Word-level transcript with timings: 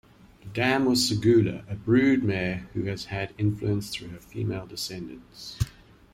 The 0.41 0.49
dam 0.49 0.85
was 0.85 1.07
Segula, 1.07 1.63
a 1.71 1.75
broodmare 1.75 2.61
who 2.73 2.85
has 2.85 3.05
had 3.05 3.35
influence 3.37 3.91
through 3.91 4.07
her 4.07 4.19
female 4.19 4.65
descendants. 4.65 5.57